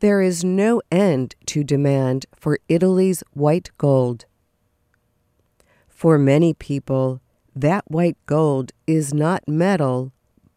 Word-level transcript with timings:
there 0.00 0.22
is 0.22 0.44
no 0.44 0.80
end 0.92 1.34
to 1.46 1.64
demand 1.64 2.26
for 2.34 2.58
Italy's 2.68 3.22
white 3.32 3.70
gold. 3.78 4.26
For 5.88 6.18
many 6.18 6.54
people, 6.54 7.20
that 7.54 7.90
white 7.90 8.16
gold 8.26 8.72
is 8.86 9.12
not 9.12 9.48
metal, 9.48 10.12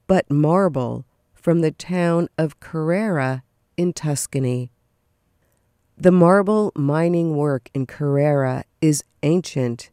but 0.05 0.29
marble 0.29 1.05
from 1.33 1.61
the 1.61 1.71
town 1.71 2.27
of 2.37 2.59
Carrara 2.59 3.43
in 3.75 3.93
Tuscany. 3.93 4.71
The 5.97 6.11
marble 6.11 6.71
mining 6.75 7.35
work 7.35 7.69
in 7.73 7.87
Carrara 7.87 8.65
is 8.81 9.03
ancient. 9.23 9.89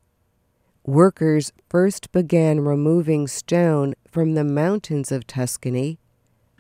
Workers 0.85 1.53
first 1.69 2.13
began 2.13 2.61
removing 2.61 3.27
stone 3.27 3.95
from 4.11 4.35
the 4.35 4.45
mountains 4.45 5.11
of 5.11 5.27
Tuscany 5.27 5.99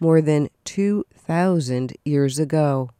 more 0.00 0.20
than 0.20 0.48
2,000 0.64 1.96
years 2.04 2.38
ago. 2.38 2.90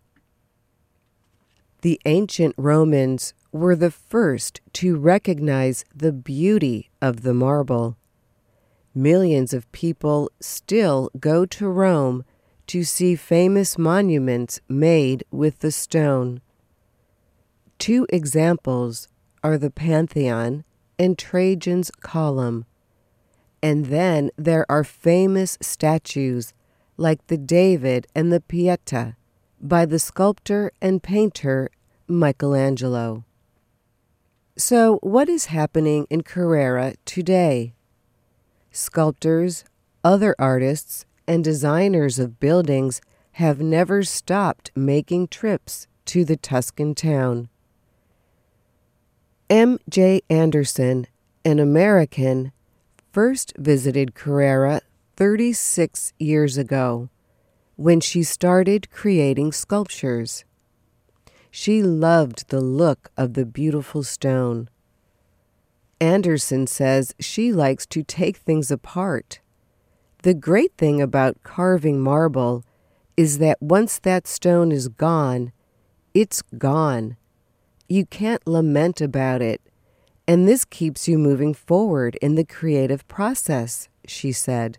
The 1.83 2.01
ancient 2.07 2.55
Romans 2.57 3.35
were 3.53 3.77
the 3.77 3.91
first 3.91 4.61
to 4.75 4.97
recognize 4.97 5.85
the 5.95 6.13
beauty 6.13 6.91
of 7.01 7.23
the 7.23 7.35
marble. 7.35 7.97
Millions 8.95 9.55
of 9.55 9.71
people 9.71 10.31
still 10.41 11.11
go 11.21 11.47
to 11.47 11.69
Rome 11.69 12.25
to 12.67 12.83
see 12.83 13.15
famous 13.15 13.79
monuments 13.79 14.61
made 14.69 15.25
with 15.31 15.61
the 15.61 15.73
stone. 15.73 16.41
Two 17.79 18.07
examples 18.11 19.09
are 19.43 19.57
the 19.57 19.71
Pantheon 19.71 20.65
and 20.99 21.17
Trajan's 21.17 21.91
Column. 21.91 22.67
And 23.63 23.87
then 23.87 24.31
there 24.37 24.67
are 24.69 24.85
famous 24.85 25.57
statues 25.61 26.53
like 26.99 27.27
the 27.29 27.39
David 27.39 28.07
and 28.15 28.31
the 28.31 28.41
Pieta 28.41 29.17
by 29.61 29.87
the 29.87 29.99
sculptor 29.99 30.73
and 30.83 31.03
painter 31.03 31.71
Michelangelo. 32.07 33.25
So, 34.57 34.99
what 35.03 35.29
is 35.29 35.47
happening 35.47 36.07
in 36.11 36.23
Carrara 36.23 36.95
today? 37.05 37.75
Sculptors, 38.73 39.65
other 40.03 40.35
artists, 40.39 41.07
and 41.27 41.45
designers 41.45 42.19
of 42.19 42.41
buildings 42.41 43.01
have 43.33 43.61
never 43.61 44.03
stopped 44.03 44.73
making 44.75 45.29
trips 45.29 45.87
to 46.07 46.25
the 46.25 46.37
Tuscan 46.37 46.95
town. 46.95 47.49
M. 49.49 49.79
J. 49.89 50.23
Anderson, 50.29 51.07
an 51.45 51.61
American, 51.61 52.51
first 53.13 53.53
visited 53.57 54.15
Carrara 54.15 54.81
36 55.19 56.15
years 56.19 56.57
ago 56.57 57.11
when 57.77 58.01
she 58.01 58.23
started 58.23 58.91
creating 58.91 59.53
sculptures. 59.53 60.47
She 61.51 61.83
loved 61.83 62.49
the 62.49 62.63
look 62.63 63.11
of 63.19 63.35
the 63.35 63.45
beautiful 63.45 64.03
stone. 64.03 64.71
Anderson 66.01 66.67
says 66.67 67.15
she 67.21 67.53
likes 67.53 67.85
to 67.87 68.03
take 68.03 68.39
things 68.39 68.71
apart 68.71 69.41
the 70.23 70.35
great 70.35 70.77
thing 70.77 71.01
about 71.01 71.43
carving 71.45 72.01
marble 72.01 72.65
is 73.17 73.39
that 73.39 73.63
once 73.63 73.99
that 74.01 74.27
stone 74.27 74.73
is 74.73 74.89
gone, 74.89 75.53
it's 76.13 76.43
gone. 76.43 77.17
You 77.89 78.05
can't 78.05 78.47
lament 78.47 79.01
about 79.01 79.43
it, 79.43 79.61
and 80.27 80.47
this 80.47 80.65
keeps 80.65 81.07
you 81.07 81.19
moving 81.19 81.55
forward 81.55 82.17
in 82.21 82.35
the 82.35 82.45
creative 82.45 83.07
process, 83.07 83.89
she 84.07 84.33
said. 84.33 84.79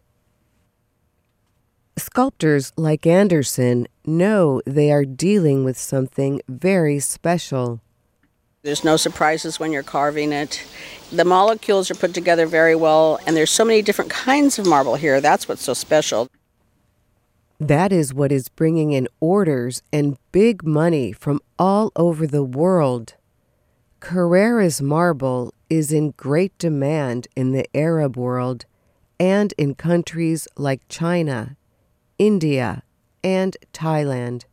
Sculptors 1.99 2.73
like 2.75 3.05
Anderson 3.05 3.87
know 4.05 4.61
they 4.65 4.91
are 4.91 5.05
dealing 5.05 5.63
with 5.63 5.77
something 5.77 6.41
very 6.47 6.99
special. 6.99 7.81
There's 8.63 8.83
no 8.83 8.97
surprises 8.97 9.59
when 9.59 9.71
you're 9.71 9.83
carving 9.83 10.33
it. 10.33 10.65
The 11.11 11.23
molecules 11.23 11.89
are 11.91 11.95
put 11.95 12.13
together 12.13 12.45
very 12.45 12.75
well, 12.75 13.19
and 13.25 13.35
there's 13.37 13.51
so 13.51 13.63
many 13.63 13.81
different 13.81 14.11
kinds 14.11 14.59
of 14.59 14.65
marble 14.65 14.95
here. 14.95 15.21
That's 15.21 15.47
what's 15.47 15.63
so 15.63 15.73
special. 15.73 16.27
That 17.59 17.91
is 17.91 18.13
what 18.13 18.31
is 18.31 18.49
bringing 18.49 18.93
in 18.93 19.07
orders 19.19 19.81
and 19.91 20.17
big 20.31 20.63
money 20.63 21.11
from 21.11 21.41
all 21.57 21.91
over 21.95 22.25
the 22.25 22.43
world. 22.43 23.15
Carrara's 23.99 24.81
marble 24.81 25.53
is 25.69 25.91
in 25.91 26.11
great 26.11 26.57
demand 26.57 27.27
in 27.35 27.51
the 27.51 27.65
Arab 27.75 28.15
world 28.15 28.65
and 29.19 29.53
in 29.57 29.75
countries 29.75 30.47
like 30.55 30.87
China, 30.87 31.57
India, 32.19 32.83
and 33.23 33.55
Thailand. 33.73 34.43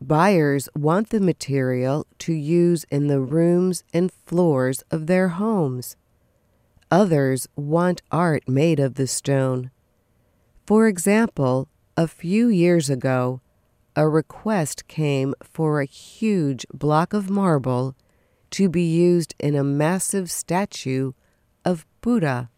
Buyers 0.00 0.68
want 0.76 1.10
the 1.10 1.20
material 1.20 2.04
to 2.18 2.32
use 2.32 2.84
in 2.90 3.06
the 3.06 3.20
rooms 3.20 3.84
and 3.94 4.10
floors 4.26 4.82
of 4.90 5.06
their 5.06 5.28
homes. 5.28 5.96
Others 6.90 7.46
want 7.54 8.02
art 8.10 8.48
made 8.48 8.80
of 8.80 8.94
the 8.94 9.06
stone. 9.06 9.70
For 10.66 10.88
example, 10.88 11.68
a 11.96 12.08
few 12.08 12.48
years 12.48 12.90
ago, 12.90 13.40
a 13.94 14.08
request 14.08 14.88
came 14.88 15.34
for 15.42 15.80
a 15.80 15.86
huge 15.86 16.66
block 16.74 17.12
of 17.12 17.30
marble 17.30 17.94
to 18.50 18.68
be 18.68 18.82
used 18.82 19.34
in 19.38 19.54
a 19.54 19.62
massive 19.64 20.28
statue 20.28 21.12
of 21.64 21.86
Buddha. 22.00 22.50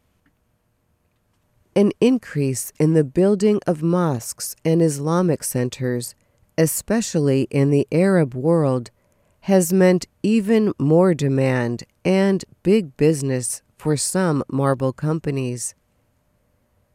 An 1.77 1.93
increase 2.01 2.73
in 2.79 2.95
the 2.95 3.05
building 3.05 3.61
of 3.67 3.83
mosques 3.83 4.57
and 4.65 4.83
Islamic 4.83 5.45
centers 5.45 6.15
especially 6.61 7.49
in 7.51 7.71
the 7.71 7.89
Arab 7.91 8.35
world, 8.35 8.91
has 9.45 9.73
meant 9.73 10.07
even 10.23 10.75
more 10.79 11.15
demand 11.15 11.85
and 12.05 12.45
big 12.63 12.95
business 12.99 13.63
for 13.79 13.97
some 13.97 14.45
marble 14.51 14.93
companies. 14.93 15.75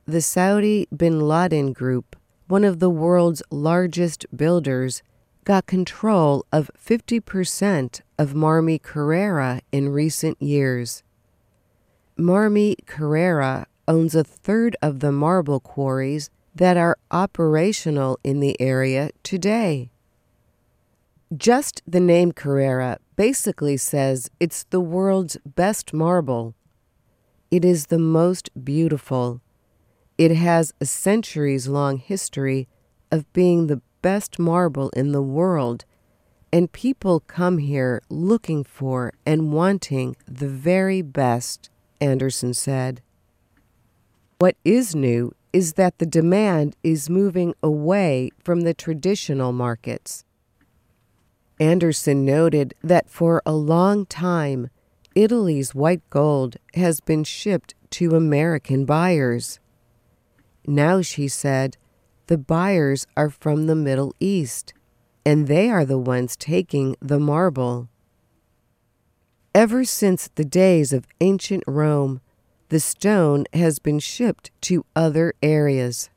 The 0.06 0.22
Saudi 0.22 0.88
bin 0.96 1.20
Laden 1.20 1.74
Group, 1.74 2.16
one 2.48 2.64
of 2.64 2.80
the 2.80 2.92
world's 2.92 3.42
largest 3.50 4.28
builders, 4.36 5.02
got 5.46 5.66
control 5.66 6.46
of 6.52 6.70
50% 6.80 8.02
of 8.20 8.34
Marmi 8.34 8.80
Carrara 8.80 9.62
in 9.72 9.90
recent 9.90 10.40
years. 10.40 11.02
Marmi 12.20 12.76
Carrara 12.86 13.66
owns 13.88 14.16
a 14.16 14.24
third 14.24 14.76
of 14.82 15.00
the 15.00 15.12
marble 15.12 15.60
quarries 15.60 16.30
that 16.56 16.78
are 16.78 16.98
operational 17.12 18.20
in 18.24 18.40
the 18.40 18.60
area 18.60 19.12
today. 19.24 19.92
Just 21.36 21.82
the 21.86 22.00
name 22.00 22.32
Carrara 22.32 23.00
basically 23.16 23.78
says 23.78 24.30
it's 24.40 24.64
the 24.66 24.80
world's 24.80 25.38
best 25.46 25.94
marble. 25.94 26.56
It 27.52 27.66
is 27.66 27.88
the 27.88 28.00
most 28.00 28.50
beautiful. 28.64 29.42
It 30.18 30.32
has 30.36 30.74
a 30.80 30.86
centuries 30.86 31.68
long 31.68 31.98
history 31.98 32.68
of 33.12 33.32
being 33.34 33.68
the 33.68 33.82
best 34.02 34.40
marble 34.40 34.90
in 34.92 35.12
the 35.12 35.22
world, 35.22 35.84
and 36.54 36.72
people 36.72 37.20
come 37.20 37.58
here 37.58 38.02
looking 38.10 38.64
for 38.64 39.14
and 39.26 39.52
wanting 39.52 40.16
the 40.28 40.48
very 40.48 41.02
best, 41.02 41.70
Anderson 42.00 42.54
said. 42.54 43.02
What 44.38 44.58
is 44.66 44.94
new 44.94 45.34
is 45.54 45.74
that 45.74 45.98
the 45.98 46.06
demand 46.06 46.76
is 46.84 47.10
moving 47.10 47.54
away 47.64 48.32
from 48.44 48.62
the 48.62 48.74
traditional 48.74 49.54
markets. 49.54 50.26
Anderson 51.58 52.26
noted 52.26 52.74
that 52.84 53.10
for 53.10 53.42
a 53.46 53.54
long 53.54 54.06
time, 54.06 54.70
Italy's 55.16 55.74
white 55.74 56.02
gold 56.10 56.58
has 56.74 57.00
been 57.00 57.24
shipped 57.24 57.76
to 57.92 58.12
American 58.12 58.84
buyers. 58.84 59.62
Now, 60.68 61.02
she 61.02 61.30
said, 61.30 61.78
the 62.28 62.38
buyers 62.38 63.08
are 63.16 63.30
from 63.30 63.68
the 63.68 63.76
Middle 63.76 64.14
East, 64.20 64.74
and 65.26 65.48
they 65.48 65.70
are 65.70 65.86
the 65.86 65.98
ones 65.98 66.36
taking 66.36 66.98
the 67.00 67.20
marble. 67.20 67.88
Ever 69.54 69.86
since 69.86 70.30
the 70.36 70.44
days 70.44 70.92
of 70.92 71.08
ancient 71.22 71.64
Rome, 71.66 72.20
the 72.70 72.80
stone 72.80 73.46
has 73.54 73.80
been 73.80 74.00
shipped 74.00 74.52
to 74.62 74.86
other 74.96 75.34
areas. 75.42 76.10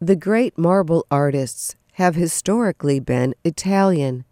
The 0.00 0.16
great 0.16 0.56
marble 0.58 1.06
artists 1.10 1.76
have 1.94 2.14
historically 2.14 3.00
been 3.00 3.34
Italian, 3.44 4.24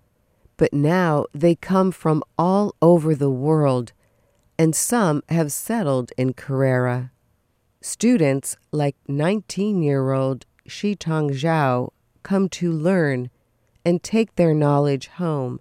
but 0.57 0.73
now 0.73 1.27
they 1.33 1.55
come 1.55 1.91
from 1.91 2.23
all 2.39 2.75
over 2.83 3.15
the 3.15 3.31
world, 3.31 3.93
and 4.59 4.75
some 4.75 5.23
have 5.29 5.51
settled 5.51 6.13
in 6.17 6.35
Carrara. 6.35 7.11
Students 7.81 8.57
like 8.71 8.97
19 9.09 9.83
year 9.83 10.13
old 10.13 10.47
Shitong 10.69 11.31
Zhao 11.31 11.91
come 12.23 12.49
to 12.51 12.71
learn 12.71 13.31
and 13.85 14.03
take 14.03 14.37
their 14.37 14.55
knowledge 14.55 15.09
home. 15.09 15.61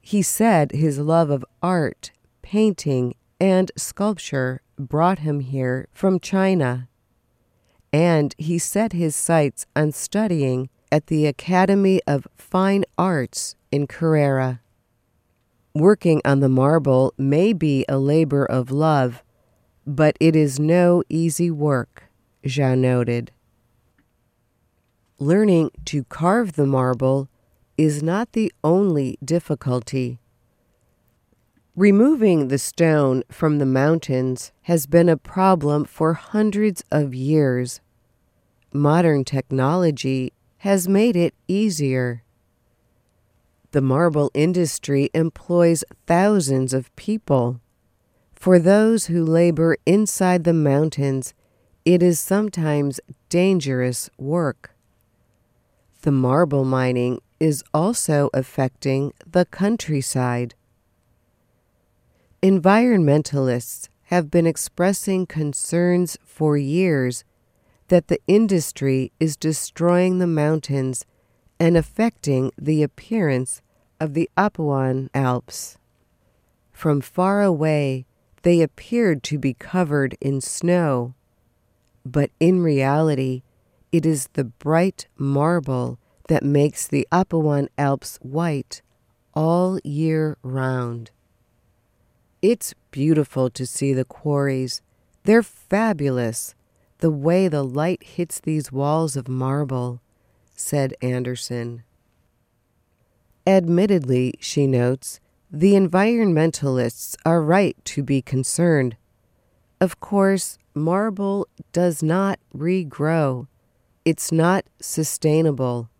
He 0.00 0.20
said 0.20 0.72
his 0.72 0.98
love 0.98 1.30
of 1.30 1.44
art, 1.62 2.10
painting, 2.42 3.14
and 3.42 3.72
sculpture 3.76 4.62
brought 4.78 5.18
him 5.18 5.40
here 5.40 5.88
from 5.92 6.20
China, 6.20 6.88
and 7.92 8.36
he 8.38 8.56
set 8.56 8.92
his 8.92 9.16
sights 9.16 9.66
on 9.74 9.90
studying 9.90 10.70
at 10.92 11.08
the 11.08 11.26
Academy 11.26 12.00
of 12.06 12.28
Fine 12.36 12.84
Arts 12.96 13.56
in 13.72 13.88
Carrara. 13.88 14.60
Working 15.74 16.22
on 16.24 16.38
the 16.38 16.48
marble 16.48 17.14
may 17.18 17.52
be 17.52 17.84
a 17.88 17.98
labor 17.98 18.44
of 18.44 18.70
love, 18.70 19.24
but 19.84 20.16
it 20.20 20.36
is 20.36 20.60
no 20.60 21.02
easy 21.08 21.50
work, 21.50 22.04
Zhao 22.44 22.78
noted. 22.78 23.32
Learning 25.18 25.72
to 25.86 26.04
carve 26.04 26.52
the 26.52 26.66
marble 26.66 27.28
is 27.76 28.04
not 28.04 28.34
the 28.34 28.52
only 28.62 29.18
difficulty. 29.24 30.20
Removing 31.76 32.48
the 32.48 32.58
stone 32.58 33.22
from 33.30 33.56
the 33.56 33.64
mountains 33.64 34.52
has 34.62 34.84
been 34.84 35.08
a 35.08 35.16
problem 35.16 35.86
for 35.86 36.12
hundreds 36.12 36.84
of 36.90 37.14
years. 37.14 37.80
Modern 38.74 39.24
technology 39.24 40.34
has 40.58 40.86
made 40.86 41.16
it 41.16 41.32
easier. 41.48 42.24
The 43.70 43.80
marble 43.80 44.30
industry 44.34 45.08
employs 45.14 45.82
thousands 46.06 46.74
of 46.74 46.94
people. 46.94 47.58
For 48.34 48.58
those 48.58 49.06
who 49.06 49.24
labor 49.24 49.78
inside 49.86 50.44
the 50.44 50.52
mountains, 50.52 51.32
it 51.86 52.02
is 52.02 52.20
sometimes 52.20 53.00
dangerous 53.30 54.10
work. 54.18 54.76
The 56.02 56.12
marble 56.12 56.66
mining 56.66 57.22
is 57.40 57.64
also 57.72 58.28
affecting 58.34 59.14
the 59.26 59.46
countryside. 59.46 60.54
Environmentalists 62.42 63.88
have 64.06 64.28
been 64.28 64.48
expressing 64.48 65.26
concerns 65.26 66.18
for 66.24 66.56
years 66.56 67.22
that 67.86 68.08
the 68.08 68.18
industry 68.26 69.12
is 69.20 69.36
destroying 69.36 70.18
the 70.18 70.26
mountains 70.26 71.06
and 71.60 71.76
affecting 71.76 72.50
the 72.58 72.82
appearance 72.82 73.62
of 74.00 74.14
the 74.14 74.28
Apuan 74.36 75.08
Alps. 75.14 75.78
From 76.72 77.00
far 77.00 77.42
away, 77.42 78.06
they 78.42 78.60
appeared 78.60 79.22
to 79.22 79.38
be 79.38 79.54
covered 79.54 80.16
in 80.20 80.40
snow, 80.40 81.14
but 82.04 82.32
in 82.40 82.60
reality, 82.60 83.42
it 83.92 84.04
is 84.04 84.28
the 84.32 84.42
bright 84.42 85.06
marble 85.16 85.96
that 86.26 86.42
makes 86.42 86.88
the 86.88 87.06
Apuan 87.12 87.68
Alps 87.78 88.18
white 88.20 88.82
all 89.32 89.78
year 89.84 90.36
round. 90.42 91.12
It's 92.42 92.74
beautiful 92.90 93.50
to 93.50 93.64
see 93.64 93.92
the 93.92 94.04
quarries. 94.04 94.82
They're 95.22 95.44
fabulous, 95.44 96.56
the 96.98 97.10
way 97.10 97.46
the 97.46 97.62
light 97.62 98.02
hits 98.02 98.40
these 98.40 98.72
walls 98.72 99.14
of 99.16 99.28
marble, 99.28 100.00
said 100.56 100.92
Anderson. 101.00 101.84
Admittedly, 103.46 104.34
she 104.40 104.66
notes, 104.66 105.20
the 105.52 105.74
environmentalists 105.74 107.14
are 107.24 107.40
right 107.40 107.76
to 107.84 108.02
be 108.02 108.20
concerned. 108.20 108.96
Of 109.80 110.00
course, 110.00 110.58
marble 110.74 111.46
does 111.72 112.02
not 112.02 112.40
regrow. 112.52 113.46
It's 114.04 114.32
not 114.32 114.64
sustainable. 114.80 115.90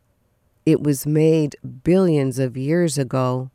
It 0.66 0.82
was 0.82 1.06
made 1.06 1.54
billions 1.84 2.40
of 2.40 2.56
years 2.56 2.98
ago 2.98 3.52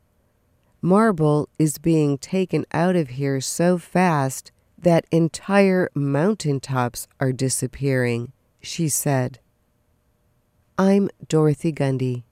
Marble 0.80 1.48
is 1.58 1.78
being 1.78 2.18
taken 2.18 2.64
out 2.72 2.94
of 2.94 3.10
here 3.10 3.40
so 3.40 3.78
fast 3.78 4.52
that 4.78 5.06
entire 5.10 5.90
mountain 5.92 6.60
tops 6.60 7.08
are 7.18 7.32
disappearing, 7.32 8.32
she 8.60 8.88
said. 8.88 9.40
I'm 10.78 11.10
Dorothy 11.26 11.72
Gundy. 11.72 12.22